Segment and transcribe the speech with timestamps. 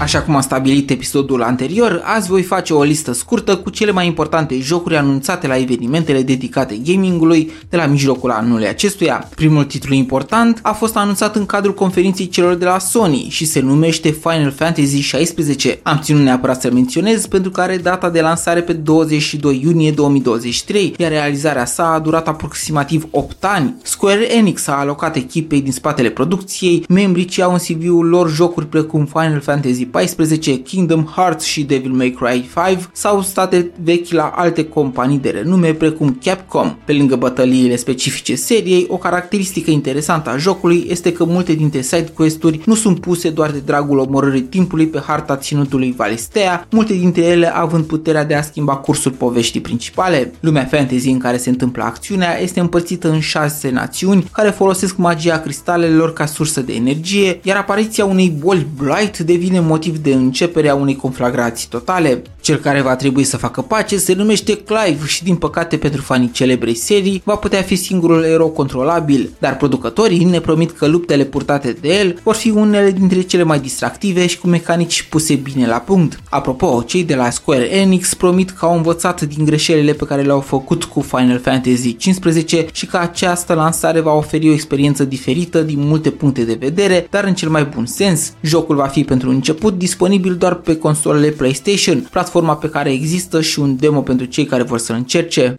[0.00, 4.06] Așa cum a stabilit episodul anterior, azi voi face o listă scurtă cu cele mai
[4.06, 9.28] importante jocuri anunțate la evenimentele dedicate gamingului de la mijlocul anului acestuia.
[9.34, 13.60] Primul titlu important a fost anunțat în cadrul conferinței celor de la Sony și se
[13.60, 15.78] numește Final Fantasy 16.
[15.82, 20.94] Am ținut neapărat să menționez pentru că are data de lansare pe 22 iunie 2023,
[20.98, 23.74] iar realizarea sa a durat aproximativ 8 ani.
[23.82, 28.66] Square Enix a alocat echipei din spatele producției, membrii ce au în CV-ul lor jocuri
[28.66, 34.32] precum Final Fantasy 14, Kingdom Hearts și Devil May Cry 5 sau state vechi la
[34.36, 36.76] alte companii de renume precum Capcom.
[36.84, 42.12] Pe lângă bătăliile specifice seriei, o caracteristică interesantă a jocului este că multe dintre side
[42.14, 47.22] quest-uri nu sunt puse doar de dragul omorârii timpului pe harta ținutului Valistea, multe dintre
[47.22, 50.32] ele având puterea de a schimba cursul poveștii principale.
[50.40, 55.38] Lumea fantasy în care se întâmplă acțiunea este împărțită în șase națiuni care folosesc magia
[55.38, 60.74] cristalelor ca sursă de energie, iar apariția unei boli Blight devine motiv de începere a
[60.74, 62.22] unei conflagrații totale.
[62.48, 66.30] Cel care va trebui să facă pace se numește Clive și din păcate pentru fanii
[66.30, 71.76] celebrei serii va putea fi singurul erou controlabil, dar producătorii ne promit că luptele purtate
[71.80, 75.76] de el vor fi unele dintre cele mai distractive și cu mecanici puse bine la
[75.76, 76.20] punct.
[76.30, 80.40] Apropo, cei de la Square Enix promit că au învățat din greșelile pe care le-au
[80.40, 85.86] făcut cu Final Fantasy 15 și că această lansare va oferi o experiență diferită din
[85.86, 88.32] multe puncte de vedere, dar în cel mai bun sens.
[88.40, 93.58] Jocul va fi pentru început disponibil doar pe consolele PlayStation, platforma pe care există și
[93.58, 95.54] un demo pentru cei care vor să-l încerce.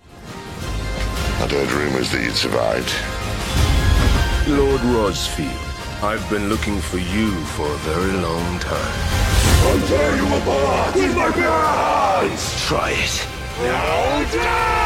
[1.41, 2.91] I'd heard rumors that you'd survived.
[4.59, 5.61] Lord Rosfield,
[6.09, 8.97] I've been looking for you for a very long time.
[9.67, 12.41] I'll tear you apart with my hands!
[12.67, 13.15] Try it.
[13.63, 14.78] Now die!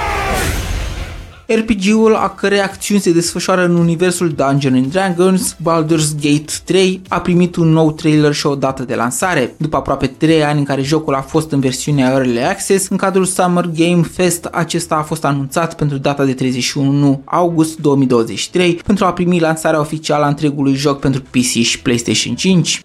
[1.47, 7.22] RPG-ul a cărei acțiuni se desfășoară în universul Dungeons and Dragons, Baldur's Gate 3 a
[7.22, 9.53] primit un nou trailer și o dată de lansare.
[9.58, 13.25] După aproape 3 ani în care jocul a fost în versiunea Early Access, în cadrul
[13.25, 19.14] Summer Game Fest acesta a fost anunțat pentru data de 31 august 2023 pentru a
[19.14, 22.81] primi lansarea oficială a întregului joc pentru PC și PlayStation 5.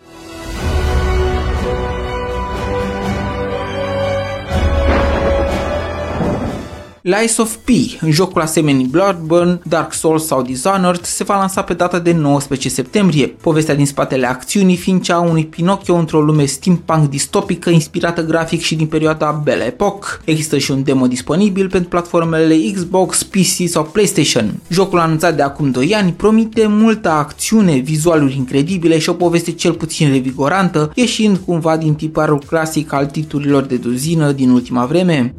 [7.16, 7.68] Lies of P,
[8.00, 12.68] în jocul asemenea Bloodborne, Dark Souls sau Dishonored, se va lansa pe data de 19
[12.68, 13.26] septembrie.
[13.26, 18.60] Povestea din spatele acțiunii fiind cea a unui Pinocchio într-o lume steampunk distopică inspirată grafic
[18.60, 20.08] și din perioada Belle Epoque.
[20.24, 24.60] Există și un demo disponibil pentru platformele Xbox, PC sau PlayStation.
[24.68, 29.72] Jocul anunțat de acum 2 ani promite multă acțiune, vizualuri incredibile și o poveste cel
[29.72, 35.34] puțin revigorantă, ieșind cumva din tiparul clasic al titlurilor de duzină din ultima vreme.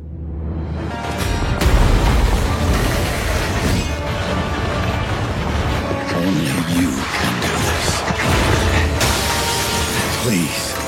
[10.29, 10.78] please.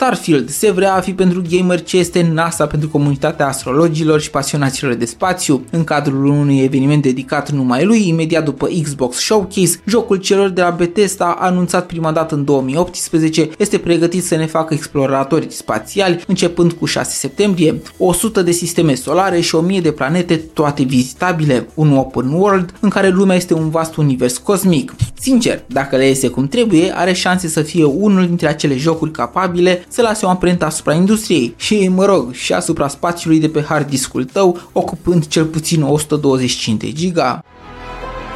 [0.00, 4.94] Starfield se vrea a fi pentru gamer ce este NASA pentru comunitatea astrologilor și pasionaților
[4.94, 5.64] de spațiu.
[5.70, 10.70] În cadrul unui eveniment dedicat numai lui, imediat după Xbox Showcase, jocul celor de la
[10.70, 16.84] Bethesda, anunțat prima dată în 2018, este pregătit să ne facă exploratori spațiali, începând cu
[16.84, 22.74] 6 septembrie, 100 de sisteme solare și 1000 de planete, toate vizitabile, un open world
[22.80, 24.94] în care lumea este un vast univers cosmic.
[25.20, 29.84] Sincer, dacă le iese cum trebuie, are șanse să fie unul dintre acele jocuri capabile
[29.90, 33.88] să lase o amprentă asupra industriei și, mă rog, și asupra spațiului de pe hard
[33.88, 37.44] discul tău, ocupând cel puțin 125 de giga.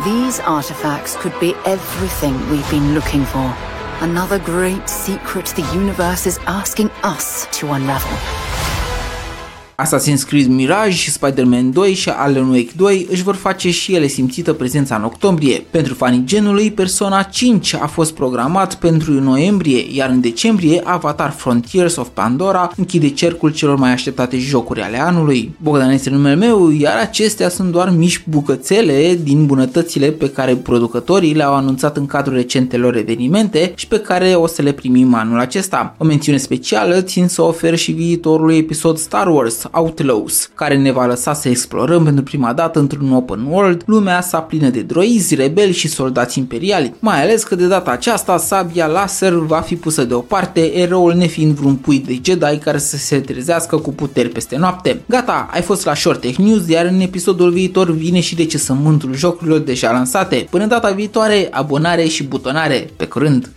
[0.05, 3.55] These artifacts could be everything we've been looking for.
[4.01, 8.44] Another great secret the universe is asking us to unravel.
[9.77, 14.53] Assassin's Creed Mirage, Spider-Man 2 și Alan Wake 2 își vor face și ele simțită
[14.53, 15.65] prezența în octombrie.
[15.71, 21.97] Pentru fanii genului, Persona 5 a fost programat pentru noiembrie, iar în decembrie Avatar Frontiers
[21.97, 25.55] of Pandora închide cercul celor mai așteptate jocuri ale anului.
[25.63, 31.35] Bogdan este numele meu, iar acestea sunt doar mici bucățele din bunătățile pe care producătorii
[31.35, 35.95] le-au anunțat în cadrul recentelor evenimente și pe care o să le primim anul acesta.
[35.99, 41.07] O mențiune specială țin să ofer și viitorului episod Star Wars Outlaws, care ne va
[41.07, 45.73] lăsa să explorăm pentru prima dată într-un open world lumea sa plină de droizi, rebeli
[45.73, 50.75] și soldați imperiali, mai ales că de data aceasta sabia laser va fi pusă deoparte,
[50.79, 55.03] eroul nefiind vreun pui de Jedi care să se trezească cu puteri peste noapte.
[55.07, 58.59] Gata, ai fost la Short Tech News, iar în episodul viitor vine și de ce
[58.73, 60.47] mântul jocurilor deja lansate.
[60.51, 62.91] Până data viitoare, abonare și butonare.
[62.97, 63.51] Pe curând!